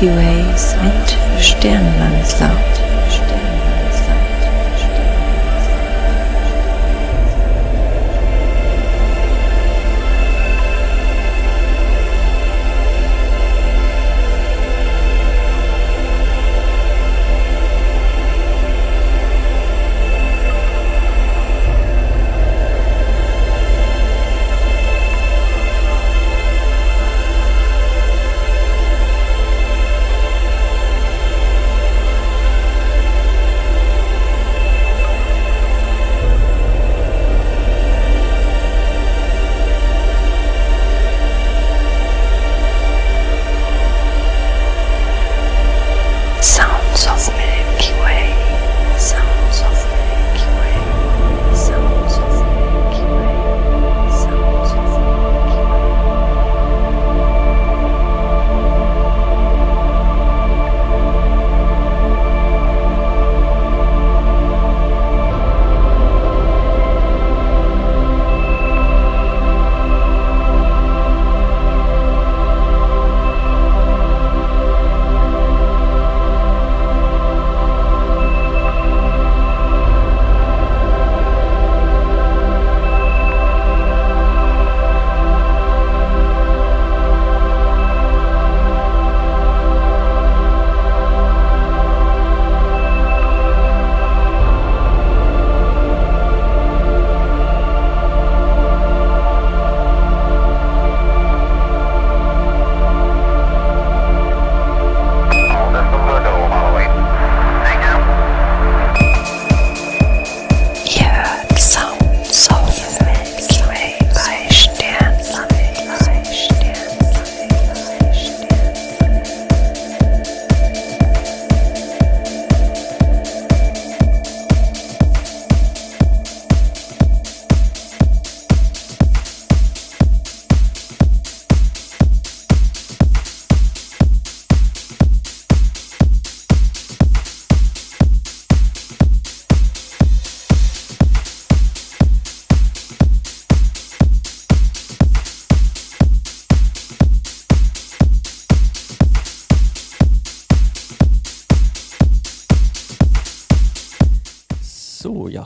Sounds 0.00 0.12
of 0.12 0.16
Milky 0.16 0.16
Ways 0.16 0.39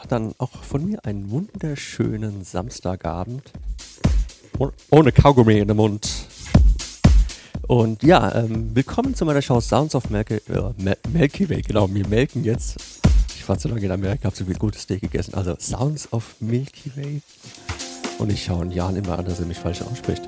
dann 0.08 0.34
auch 0.38 0.62
von 0.62 0.84
mir 0.86 1.04
einen 1.04 1.30
wunderschönen 1.30 2.44
Samstagabend. 2.44 3.42
Oh- 4.58 4.70
Ohne 4.90 5.12
Kaugummi 5.12 5.58
in 5.58 5.68
den 5.68 5.76
Mund. 5.76 6.08
Und 7.66 8.02
ja, 8.02 8.34
ähm, 8.34 8.74
willkommen 8.74 9.14
zu 9.14 9.24
meiner 9.24 9.40
Show 9.42 9.60
Sounds 9.60 9.94
of 9.94 10.10
Milky, 10.10 10.34
äh, 10.34 10.94
Milky 11.12 11.48
Way. 11.48 11.62
Genau, 11.62 11.92
wir 11.92 12.06
melken 12.06 12.44
jetzt. 12.44 12.76
Ich 13.36 13.48
war 13.48 13.58
zu 13.58 13.68
lange 13.68 13.80
in 13.84 13.90
Amerika, 13.90 14.24
habe 14.26 14.36
so 14.36 14.44
viel 14.44 14.56
gutes 14.56 14.82
Steak 14.82 15.00
gegessen. 15.00 15.34
Also 15.34 15.56
Sounds 15.58 16.12
of 16.12 16.34
Milky 16.40 16.92
Way. 16.96 17.22
Und 18.18 18.30
ich 18.30 18.44
schaue 18.44 18.66
Jan 18.66 18.96
immer 18.96 19.18
an, 19.18 19.24
dass 19.24 19.40
er 19.40 19.46
mich 19.46 19.58
falsch 19.58 19.82
ausspricht. 19.82 20.22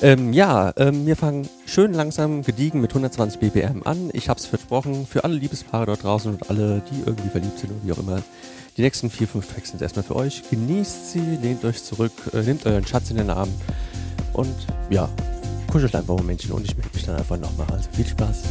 Ähm, 0.00 0.32
ja, 0.32 0.72
ähm, 0.76 1.06
wir 1.06 1.16
fangen 1.16 1.48
schön 1.66 1.92
langsam 1.92 2.42
gediegen 2.42 2.80
mit 2.80 2.90
120 2.92 3.40
BPM 3.40 3.82
an. 3.84 4.10
Ich 4.12 4.28
habe 4.28 4.38
es 4.38 4.46
versprochen, 4.46 5.06
für 5.08 5.24
alle 5.24 5.34
Liebespaare 5.34 5.86
dort 5.86 6.04
draußen 6.04 6.32
und 6.32 6.48
alle, 6.48 6.80
die 6.90 7.00
irgendwie 7.04 7.28
verliebt 7.28 7.58
sind 7.58 7.70
oder 7.72 7.80
wie 7.84 7.92
auch 7.92 7.98
immer. 7.98 8.22
Die 8.78 8.82
nächsten 8.82 9.10
vier, 9.10 9.26
fünf 9.26 9.52
Tracks 9.52 9.70
sind 9.70 9.82
erstmal 9.82 10.04
für 10.04 10.14
euch. 10.14 10.40
Genießt 10.50 11.10
sie, 11.10 11.18
lehnt 11.42 11.64
euch 11.64 11.82
zurück, 11.82 12.12
äh, 12.32 12.42
nehmt 12.42 12.64
euren 12.64 12.86
Schatz 12.86 13.10
in 13.10 13.16
den 13.16 13.28
Arm 13.28 13.52
und 14.34 14.54
ja, 14.88 15.08
kuschelt 15.66 15.96
einfach 15.96 16.14
ein 16.14 16.18
Momentchen 16.18 16.52
und 16.52 16.64
ich 16.64 16.76
melde 16.76 16.90
mich 16.94 17.04
dann 17.04 17.16
einfach 17.16 17.36
nochmal. 17.36 17.66
Also 17.72 17.90
viel 17.90 18.06
Spaß. 18.06 18.44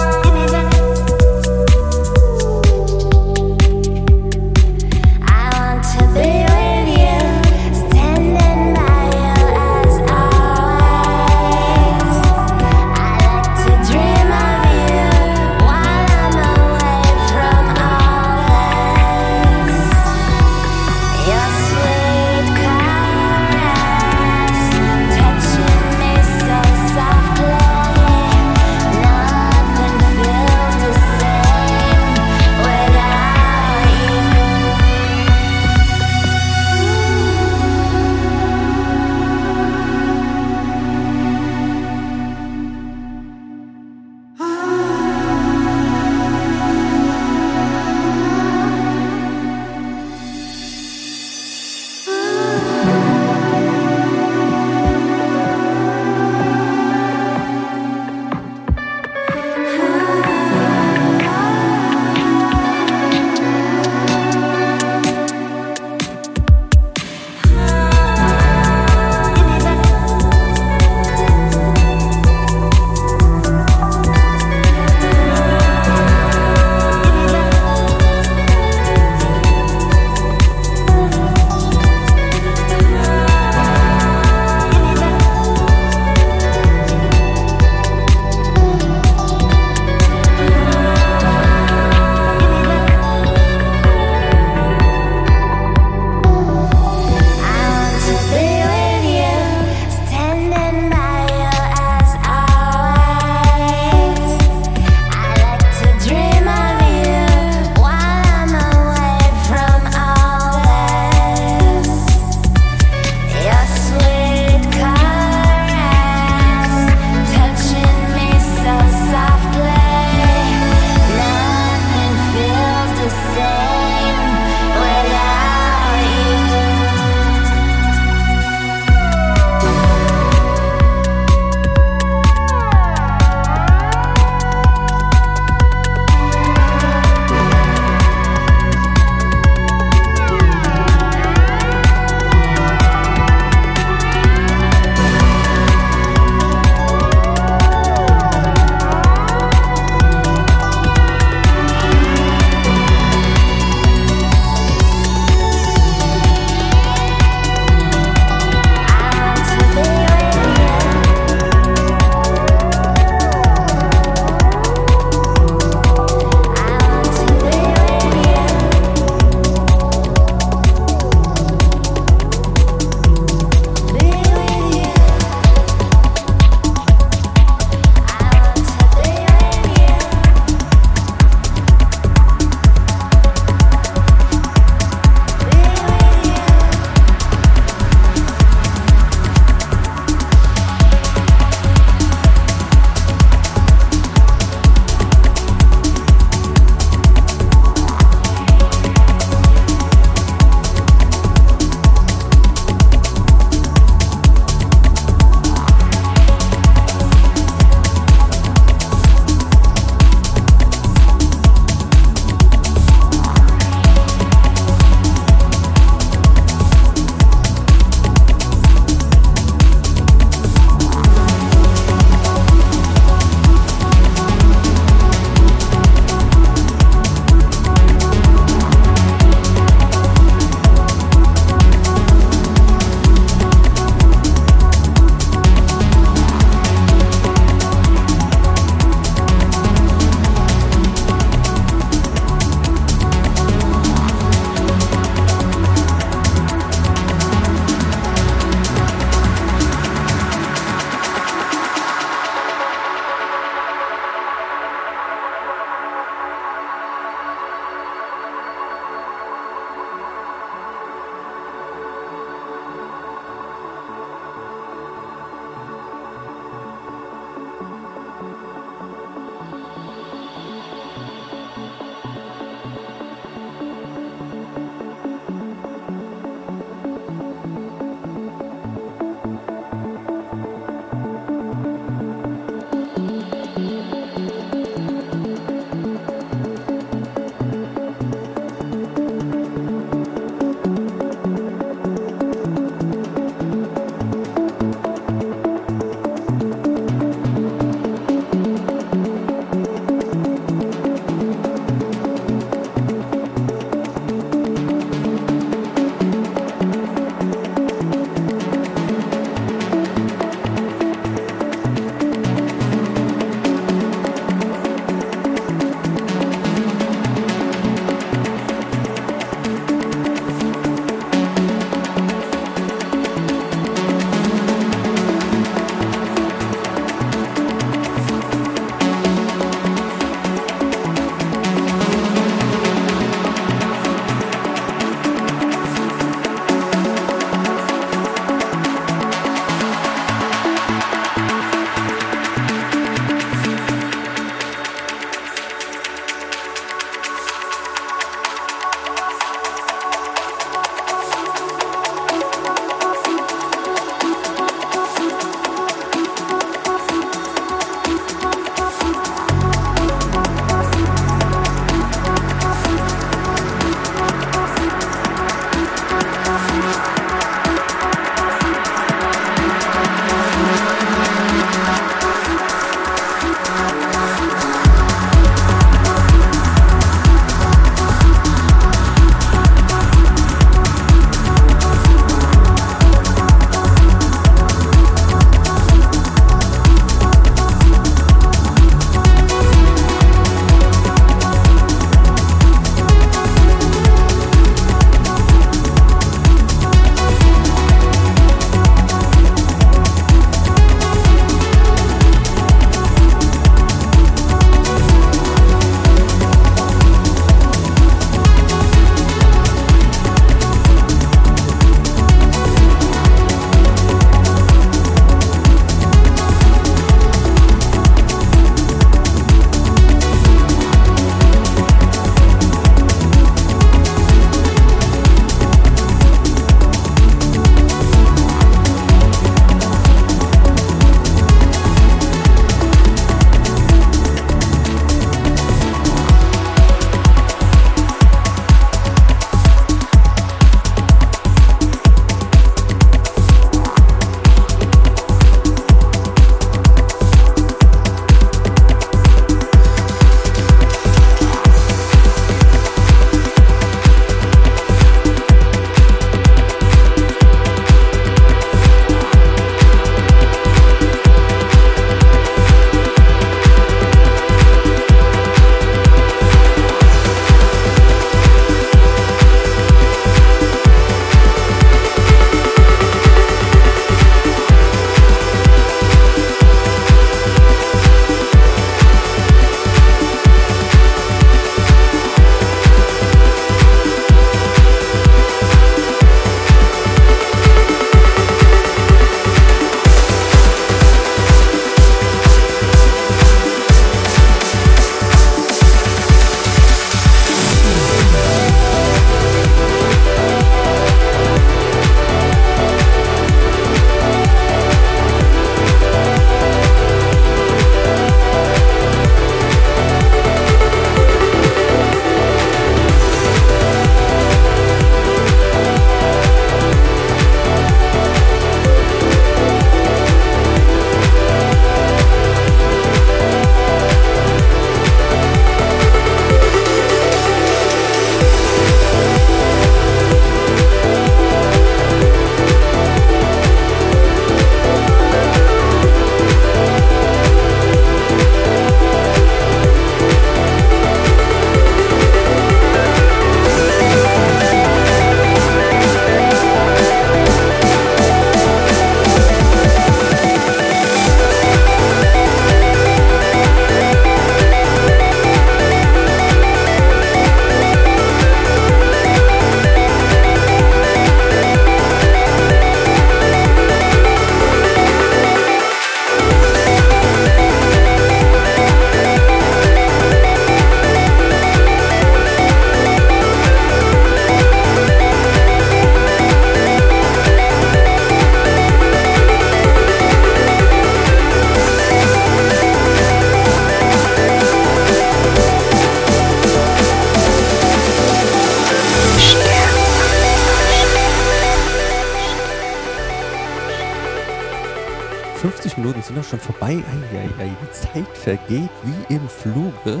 Vergeht 598.26 598.70
wie 598.82 599.14
im 599.14 599.28
Fluge. 599.28 600.00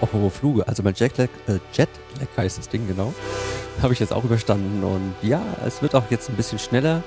Oh, 0.00 0.30
Fluge. 0.30 0.66
Also 0.66 0.82
mein 0.82 0.94
Jetlag, 0.94 1.28
äh, 1.46 1.58
Jetlag 1.70 2.28
heißt 2.34 2.56
das 2.56 2.70
Ding, 2.70 2.86
genau. 2.86 3.12
Habe 3.82 3.92
ich 3.92 4.00
jetzt 4.00 4.10
auch 4.10 4.24
überstanden. 4.24 4.82
Und 4.82 5.14
ja, 5.20 5.42
es 5.66 5.82
wird 5.82 5.94
auch 5.94 6.04
jetzt 6.08 6.30
ein 6.30 6.36
bisschen 6.36 6.58
schneller. 6.58 7.02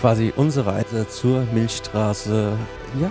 Quasi 0.00 0.34
unsere 0.36 0.72
Reise 0.72 1.08
zur 1.08 1.46
Milchstraße, 1.54 2.52
ja, 3.00 3.10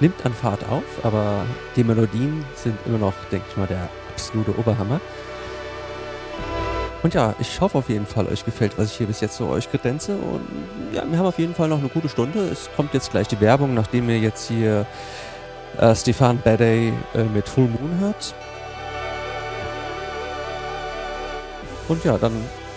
nimmt 0.00 0.26
an 0.26 0.34
Fahrt 0.34 0.68
auf. 0.68 0.84
Aber 1.02 1.46
die 1.76 1.84
Melodien 1.84 2.44
sind 2.54 2.76
immer 2.84 2.98
noch, 2.98 3.14
denke 3.32 3.46
ich 3.48 3.56
mal, 3.56 3.66
der 3.66 3.88
absolute 4.10 4.58
Oberhammer. 4.58 5.00
Und 7.02 7.14
ja, 7.14 7.34
ich 7.38 7.60
hoffe 7.60 7.78
auf 7.78 7.88
jeden 7.88 8.06
Fall, 8.06 8.26
euch 8.26 8.44
gefällt, 8.44 8.76
was 8.76 8.90
ich 8.90 8.98
hier 8.98 9.06
bis 9.06 9.20
jetzt 9.20 9.36
so 9.36 9.48
euch 9.48 9.70
kredenze. 9.70 10.16
Und 10.16 10.42
ja, 10.92 11.02
wir 11.08 11.18
haben 11.18 11.26
auf 11.26 11.38
jeden 11.38 11.54
Fall 11.54 11.68
noch 11.68 11.78
eine 11.78 11.88
gute 11.88 12.08
Stunde. 12.08 12.40
Es 12.40 12.68
kommt 12.76 12.92
jetzt 12.92 13.10
gleich 13.10 13.26
die 13.26 13.40
Werbung, 13.40 13.72
nachdem 13.74 14.10
ihr 14.10 14.18
jetzt 14.18 14.48
hier 14.48 14.86
äh, 15.78 15.94
Stefan 15.94 16.38
Baday 16.42 16.92
äh, 17.14 17.22
mit 17.24 17.48
Full 17.48 17.68
Moon 17.68 18.00
hört. 18.00 18.34
Und 21.88 22.04
ja, 22.04 22.18
dann 22.18 22.32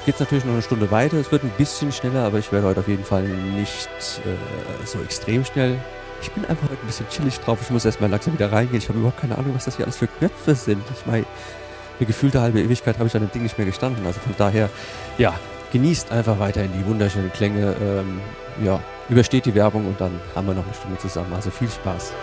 geht 0.06 0.16
es 0.16 0.22
natürlich 0.22 0.46
noch 0.46 0.54
eine 0.54 0.62
Stunde 0.62 0.90
weiter. 0.90 1.18
Es 1.18 1.32
wird 1.32 1.44
ein 1.44 1.52
bisschen 1.58 1.92
schneller, 1.92 2.24
aber 2.24 2.40
ich 2.40 2.52
werde 2.52 2.68
heute 2.68 2.80
auf 2.80 2.88
jeden 2.88 3.04
Fall 3.04 3.24
nicht 3.24 3.90
äh, 4.26 4.86
so 4.86 5.02
extrem 5.02 5.44
schnell. 5.44 5.78
Ich 6.22 6.32
bin 6.32 6.46
einfach 6.46 6.70
heute 6.70 6.82
ein 6.82 6.88
bisschen 6.88 7.10
chillig 7.10 7.38
drauf. 7.42 7.60
Ich 7.62 7.70
muss 7.70 7.84
erstmal 7.84 8.10
langsam 8.10 8.34
wieder 8.34 8.50
reingehen. 8.50 8.78
Ich 8.78 8.88
habe 8.88 8.98
überhaupt 8.98 9.20
keine 9.20 9.38
Ahnung, 9.38 9.54
was 9.54 9.66
das 9.66 9.76
hier 9.76 9.86
alles 9.86 9.98
für 9.98 10.08
Knöpfe 10.08 10.56
sind. 10.56 10.82
Ich 10.98 11.06
meine, 11.06 11.26
eine 12.00 12.08
gefühlte 12.08 12.42
halbe 12.42 12.62
Ewigkeit 12.62 12.98
habe 12.98 13.08
ich 13.08 13.16
an 13.16 13.22
dem 13.22 13.32
Ding 13.32 13.44
nicht 13.44 13.58
mehr 13.58 13.68
gestanden. 13.68 14.06
Also 14.06 14.20
von 14.20 14.34
daher, 14.38 14.70
ja, 15.18 15.34
genießt 15.72 16.12
einfach 16.12 16.40
weiterhin 16.40 16.72
die 16.78 16.86
wunderschönen 16.86 17.32
Klänge. 17.34 17.76
Ähm, 17.82 18.22
ja, 18.64 18.80
übersteht 19.10 19.46
die 19.46 19.56
Werbung 19.56 19.88
und 19.88 20.00
dann 20.00 20.12
haben 20.36 20.48
wir 20.48 20.54
noch 20.54 20.66
eine 20.66 20.74
Stunde 20.74 20.98
zusammen. 20.98 21.34
Also 21.34 21.50
viel 21.50 21.70
Spaß. 21.70 22.14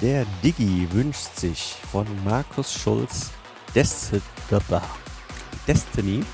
Der 0.00 0.26
Diggi 0.42 0.86
wünscht 0.92 1.34
sich 1.36 1.76
von 1.90 2.06
Markus 2.24 2.72
Schulz 2.72 3.30
Desti 3.74 4.20
Destiny. 5.66 6.24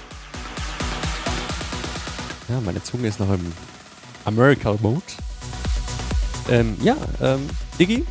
Ja, 2.48 2.60
meine 2.60 2.82
Zunge 2.82 3.09
ist 3.09 3.20
noch 3.20 3.32
im 3.32 3.52
Americal 4.24 4.76
Mode. 4.80 5.02
Ähm, 6.51 6.76
ja, 6.82 6.97
ähm, 7.20 7.48
Diggi, 7.78 8.05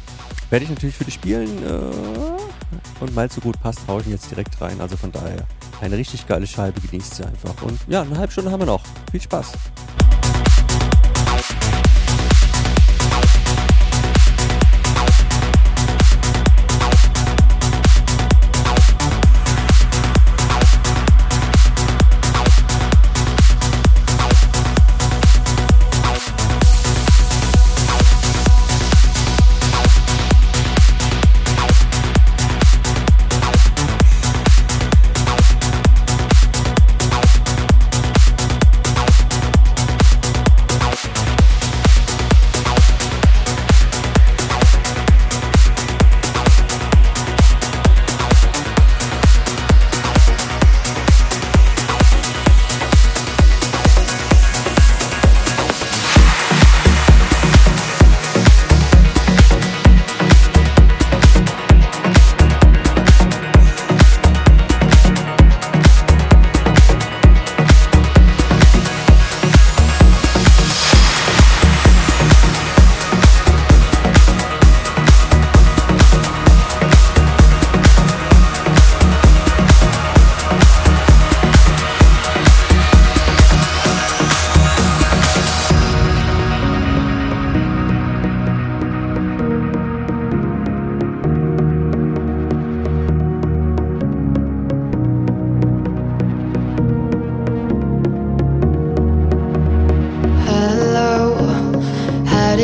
werde 0.49 0.63
ich 0.63 0.71
natürlich 0.71 0.95
für 0.95 1.05
dich 1.05 1.15
spielen. 1.15 1.63
Äh, 1.63 3.01
und 3.01 3.15
mal 3.15 3.29
so 3.29 3.41
gut 3.41 3.59
passt, 3.61 3.79
haue 3.87 4.01
ich 4.01 4.07
ihn 4.07 4.13
jetzt 4.13 4.29
direkt 4.31 4.59
rein. 4.61 4.79
Also 4.79 4.95
von 4.95 5.11
daher, 5.11 5.45
eine 5.81 5.97
richtig 5.97 6.27
geile 6.27 6.47
Scheibe, 6.47 6.79
genießt 6.81 7.15
sie 7.15 7.25
einfach. 7.25 7.61
Und 7.63 7.79
ja, 7.87 8.01
eine 8.01 8.17
halbe 8.17 8.31
Stunde 8.31 8.51
haben 8.51 8.61
wir 8.61 8.67
noch. 8.67 8.83
Viel 9.11 9.21
Spaß. 9.21 9.53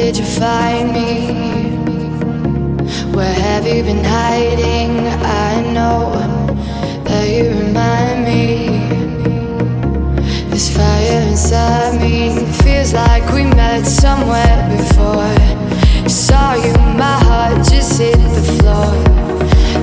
Did 0.07 0.19
you 0.19 0.25
find 0.39 0.93
me? 0.93 1.27
Where 3.13 3.33
have 3.33 3.67
you 3.67 3.83
been 3.83 4.05
hiding? 4.05 5.05
I 5.45 5.61
know 5.73 6.11
that 7.03 7.27
you 7.27 7.49
remind 7.49 8.23
me. 8.23 8.69
This 10.49 10.73
fire 10.73 11.21
inside 11.27 11.99
me 11.99 12.45
feels 12.63 12.93
like 12.93 13.25
we 13.33 13.43
met 13.43 13.85
somewhere 13.85 14.57
before. 14.77 15.35
Saw 16.07 16.53
you, 16.53 16.71
my 16.95 17.17
heart 17.27 17.57
just 17.67 17.99
hit 17.99 18.15
the 18.15 18.45
floor. 18.55 18.93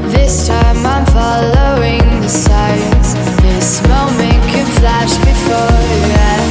This 0.08 0.46
time 0.46 0.86
I'm 0.86 1.04
following 1.04 2.22
the 2.22 2.30
signs. 2.30 3.12
This 3.42 3.82
moment 3.82 4.42
can 4.52 4.66
flash 4.80 5.14
before 5.18 5.84
yeah. 6.08 6.34
So 6.34 6.43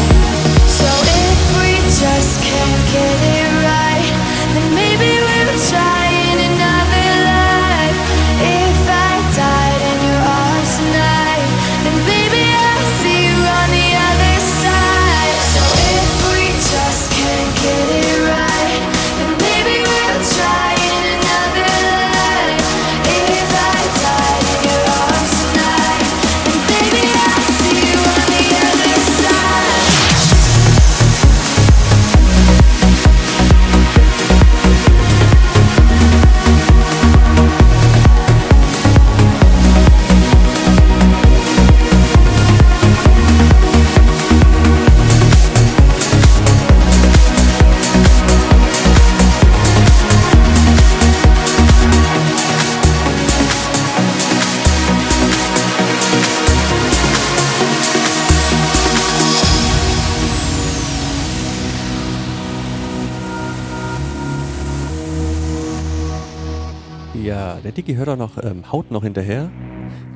Hört 67.85 68.09
auch 68.09 68.17
noch, 68.17 68.37
ähm, 68.41 68.71
haut 68.71 68.91
noch 68.91 69.03
hinterher. 69.03 69.51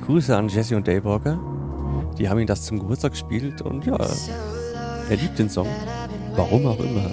Grüße 0.04 0.36
an 0.36 0.48
Jesse 0.48 0.76
und 0.76 0.88
Dave. 0.88 1.38
Die 2.18 2.28
haben 2.28 2.40
ihm 2.40 2.46
das 2.46 2.64
zum 2.64 2.78
Geburtstag 2.78 3.12
gespielt 3.12 3.62
und 3.62 3.86
ja, 3.86 3.96
er 5.08 5.16
liebt 5.16 5.38
den 5.38 5.48
Song. 5.48 5.68
Warum 6.34 6.66
auch 6.66 6.80
immer. 6.80 7.10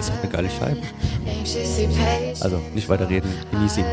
Ist 0.00 0.10
auch 0.10 0.22
eine 0.22 0.30
geile 0.30 0.48
Scheibe. 0.48 0.80
Also 2.40 2.58
nicht 2.74 2.88
weiter 2.88 3.08
reden, 3.08 3.28
genieß 3.50 3.78
ihn. 3.78 3.84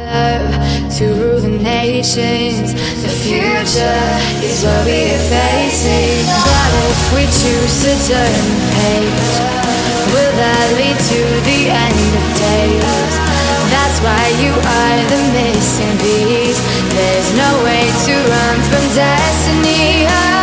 to 0.97 1.05
rule 1.05 1.39
the 1.39 1.49
nations. 1.49 2.71
The 3.01 3.09
future 3.09 4.01
is 4.43 4.63
what 4.63 4.85
we 4.85 5.11
are 5.11 5.25
facing. 5.29 6.25
But 6.45 6.71
if 6.89 7.13
we 7.13 7.23
choose 7.25 7.83
to 7.83 7.93
turn 8.07 8.45
page, 8.71 9.33
will 10.13 10.31
that 10.39 10.67
lead 10.77 10.97
to 10.97 11.21
the 11.43 11.69
end 11.69 12.15
of 12.15 12.39
days? 12.39 13.24
That's 13.95 14.03
why 14.03 14.43
you 14.43 14.51
are 14.51 14.99
the 15.07 15.21
missing 15.31 15.97
piece. 15.99 16.59
There's 16.93 17.37
no 17.37 17.63
way 17.63 17.87
to 17.87 18.13
run 18.29 18.59
from 18.67 18.83
destiny. 18.93 20.34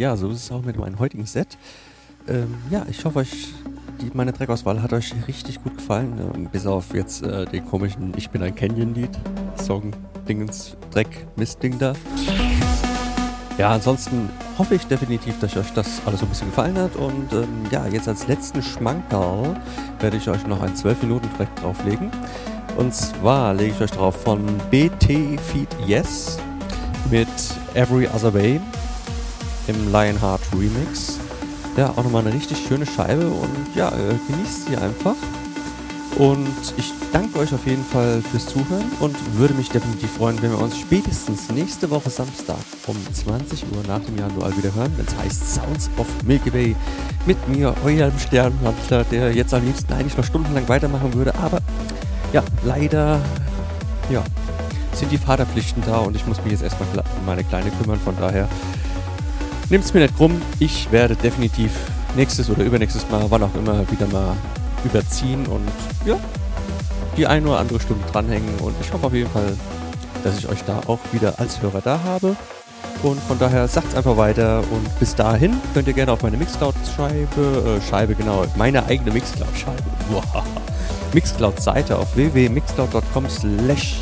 Ja, 0.00 0.16
so 0.16 0.30
ist 0.30 0.44
es 0.44 0.50
auch 0.50 0.62
mit 0.62 0.78
meinem 0.78 0.98
heutigen 0.98 1.26
Set. 1.26 1.58
Ähm, 2.26 2.54
ja, 2.70 2.86
ich 2.88 3.04
hoffe, 3.04 3.18
euch, 3.18 3.48
die, 4.00 4.10
meine 4.14 4.32
Dreckauswahl 4.32 4.82
hat 4.82 4.94
euch 4.94 5.12
richtig 5.28 5.62
gut 5.62 5.76
gefallen. 5.76 6.18
Ähm, 6.34 6.48
bis 6.50 6.66
auf 6.66 6.94
jetzt 6.94 7.22
äh, 7.22 7.44
den 7.44 7.66
komischen 7.66 8.14
Ich 8.16 8.30
bin 8.30 8.42
ein 8.42 8.54
Canyon-Lied. 8.54 9.10
Song, 9.62 9.92
Dingens, 10.26 10.74
Dreck, 10.90 11.26
Mistding 11.36 11.78
da. 11.78 11.92
Ja, 13.58 13.72
ansonsten 13.72 14.30
hoffe 14.56 14.74
ich 14.74 14.86
definitiv, 14.86 15.38
dass 15.38 15.54
euch 15.54 15.70
das 15.74 16.00
alles 16.06 16.20
so 16.20 16.26
ein 16.26 16.30
bisschen 16.30 16.48
gefallen 16.48 16.78
hat. 16.78 16.96
Und 16.96 17.30
ähm, 17.34 17.66
ja, 17.70 17.86
jetzt 17.86 18.08
als 18.08 18.26
letzten 18.26 18.62
Schmankerl 18.62 19.54
werde 20.00 20.16
ich 20.16 20.30
euch 20.30 20.46
noch 20.46 20.62
einen 20.62 20.76
12-Minuten-Track 20.76 21.56
drauflegen. 21.56 22.10
Und 22.78 22.94
zwar 22.94 23.52
lege 23.52 23.74
ich 23.74 23.80
euch 23.82 23.90
drauf 23.90 24.22
von 24.22 24.46
BT 24.70 25.38
Feed 25.38 25.68
Yes 25.86 26.38
mit 27.10 27.28
Every 27.74 28.06
Other 28.06 28.32
Way 28.32 28.60
im 29.70 29.92
Lionheart 29.92 30.40
Remix. 30.52 31.18
Ja, 31.76 31.90
auch 31.90 32.02
nochmal 32.02 32.26
eine 32.26 32.34
richtig 32.34 32.58
schöne 32.66 32.84
Scheibe 32.84 33.28
und 33.28 33.50
ja, 33.74 33.88
äh, 33.88 34.14
genießt 34.28 34.66
sie 34.66 34.76
einfach. 34.76 35.14
Und 36.18 36.48
ich 36.76 36.92
danke 37.12 37.38
euch 37.38 37.54
auf 37.54 37.64
jeden 37.66 37.84
Fall 37.84 38.20
fürs 38.20 38.46
Zuhören 38.46 38.84
und 38.98 39.16
würde 39.38 39.54
mich 39.54 39.70
definitiv 39.70 40.10
freuen, 40.10 40.42
wenn 40.42 40.50
wir 40.50 40.58
uns 40.58 40.76
spätestens 40.76 41.48
nächste 41.50 41.88
Woche 41.88 42.10
Samstag 42.10 42.58
um 42.88 42.96
20 43.12 43.62
Uhr 43.72 43.82
nach 43.86 44.00
dem 44.00 44.18
Januar 44.18 44.54
wieder 44.56 44.74
hören, 44.74 44.92
wenn 44.96 45.06
es 45.06 45.16
heißt 45.16 45.54
Sounds 45.54 45.88
of 45.96 46.06
Milky 46.24 46.52
Way 46.52 46.76
mit 47.26 47.48
mir, 47.48 47.74
eurem 47.84 48.18
Sternwandler, 48.18 49.04
der 49.04 49.32
jetzt 49.32 49.54
am 49.54 49.64
liebsten 49.64 49.92
eigentlich 49.92 50.16
noch 50.16 50.24
stundenlang 50.24 50.68
weitermachen 50.68 51.14
würde, 51.14 51.34
aber 51.36 51.60
ja, 52.32 52.42
leider, 52.64 53.20
ja, 54.10 54.22
sind 54.92 55.12
die 55.12 55.18
Vaterpflichten 55.18 55.82
da 55.86 55.98
und 55.98 56.16
ich 56.16 56.26
muss 56.26 56.42
mich 56.42 56.52
jetzt 56.52 56.62
erstmal 56.62 56.88
um 56.98 57.26
meine 57.26 57.44
Kleine 57.44 57.70
kümmern, 57.70 58.00
von 58.00 58.16
daher 58.20 58.48
nehmt 59.70 59.84
es 59.84 59.94
mir 59.94 60.00
nicht 60.00 60.16
krumm, 60.16 60.40
ich 60.58 60.90
werde 60.92 61.16
definitiv 61.16 61.72
nächstes 62.16 62.50
oder 62.50 62.64
übernächstes 62.64 63.08
Mal, 63.10 63.24
wann 63.28 63.42
auch 63.42 63.54
immer, 63.54 63.90
wieder 63.90 64.06
mal 64.08 64.36
überziehen 64.84 65.46
und 65.46 65.66
ja, 66.04 66.16
die 67.16 67.26
ein 67.26 67.46
oder 67.46 67.58
andere 67.58 67.80
Stunde 67.80 68.04
dranhängen. 68.10 68.58
Und 68.60 68.74
ich 68.80 68.92
hoffe 68.92 69.06
auf 69.06 69.14
jeden 69.14 69.30
Fall, 69.30 69.56
dass 70.24 70.38
ich 70.38 70.48
euch 70.48 70.62
da 70.64 70.80
auch 70.86 70.98
wieder 71.12 71.38
als 71.38 71.60
Hörer 71.62 71.80
da 71.80 72.00
habe. 72.04 72.36
Und 73.02 73.20
von 73.22 73.38
daher 73.38 73.66
sagt's 73.66 73.94
einfach 73.94 74.16
weiter. 74.16 74.62
Und 74.70 74.98
bis 74.98 75.14
dahin 75.14 75.56
könnt 75.72 75.88
ihr 75.88 75.94
gerne 75.94 76.12
auf 76.12 76.22
meine 76.22 76.36
Mixcloud-Scheibe, 76.36 77.78
äh, 77.78 77.88
Scheibe 77.88 78.14
genau, 78.14 78.44
meine 78.56 78.84
eigene 78.86 79.10
Mixcloud-Scheibe, 79.12 79.82
wow, 80.10 80.42
Mixcloud-Seite 81.14 81.96
auf 81.96 82.14
www.mixcloud.com 82.16 83.28
slash 83.28 83.96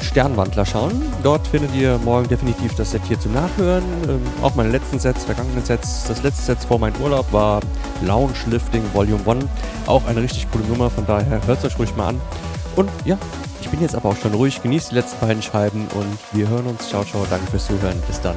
Sternwandler 0.00 0.66
schauen. 0.66 1.02
Dort 1.22 1.46
findet 1.46 1.74
ihr 1.74 1.98
morgen 1.98 2.28
definitiv 2.28 2.74
das 2.74 2.90
Set 2.90 3.02
hier 3.06 3.18
zum 3.18 3.32
Nachhören. 3.32 3.84
Ähm, 4.08 4.20
auch 4.42 4.54
meine 4.54 4.70
letzten 4.70 4.98
Sets, 4.98 5.24
vergangenen 5.24 5.64
Sets. 5.64 6.04
Das 6.08 6.22
letzte 6.22 6.42
Set 6.42 6.58
vor 6.58 6.78
meinem 6.78 7.00
Urlaub 7.00 7.32
war 7.32 7.60
Lounge 8.02 8.34
Lifting 8.46 8.82
Volume 8.92 9.20
1. 9.26 9.44
Auch 9.86 10.04
eine 10.06 10.22
richtig 10.22 10.50
coole 10.50 10.64
Nummer, 10.64 10.90
von 10.90 11.06
daher 11.06 11.46
hört 11.46 11.58
es 11.58 11.64
euch 11.64 11.78
ruhig 11.78 11.94
mal 11.96 12.08
an. 12.08 12.20
Und 12.76 12.88
ja, 13.04 13.18
ich 13.60 13.68
bin 13.68 13.80
jetzt 13.80 13.94
aber 13.94 14.10
auch 14.10 14.16
schon 14.16 14.34
ruhig. 14.34 14.62
Genießt 14.62 14.90
die 14.90 14.94
letzten 14.94 15.24
beiden 15.26 15.42
Scheiben 15.42 15.86
und 15.94 16.18
wir 16.32 16.48
hören 16.48 16.66
uns. 16.66 16.88
Ciao, 16.88 17.04
ciao. 17.04 17.26
Danke 17.28 17.50
fürs 17.50 17.66
Zuhören. 17.66 18.00
Bis 18.06 18.20
dann. 18.20 18.36